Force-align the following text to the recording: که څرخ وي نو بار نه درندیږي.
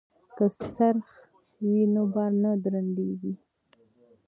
که 0.35 0.45
څرخ 0.75 1.07
وي 1.65 1.81
نو 1.93 2.03
بار 2.13 2.31
نه 2.43 2.51
درندیږي. 2.63 3.33